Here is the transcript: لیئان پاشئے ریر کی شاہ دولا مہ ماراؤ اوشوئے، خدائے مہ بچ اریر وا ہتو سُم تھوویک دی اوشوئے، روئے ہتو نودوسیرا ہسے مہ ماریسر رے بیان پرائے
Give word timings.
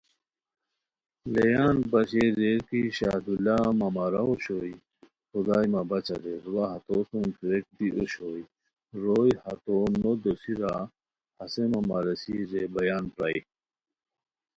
لیئان 1.33 1.77
پاشئے 1.89 2.25
ریر 2.37 2.59
کی 2.69 2.81
شاہ 2.97 3.19
دولا 3.25 3.57
مہ 3.79 3.87
ماراؤ 3.95 4.27
اوشوئے، 4.29 4.73
خدائے 5.31 5.67
مہ 5.73 5.81
بچ 5.89 6.07
اریر 6.15 6.45
وا 6.53 6.63
ہتو 6.71 6.97
سُم 7.09 7.25
تھوویک 7.35 7.65
دی 7.77 7.87
اوشوئے، 7.97 8.43
روئے 9.01 9.33
ہتو 9.43 9.75
نودوسیرا 10.01 10.73
ہسے 11.39 11.63
مہ 11.71 11.79
ماریسر 11.89 12.39
رے 12.51 12.63
بیان 12.73 13.05
پرائے 13.13 13.39